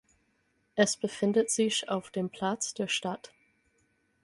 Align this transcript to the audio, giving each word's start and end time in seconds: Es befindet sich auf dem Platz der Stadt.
Es 0.73 0.97
befindet 0.97 1.51
sich 1.51 1.87
auf 1.87 2.09
dem 2.09 2.31
Platz 2.31 2.73
der 2.73 2.87
Stadt. 2.87 3.31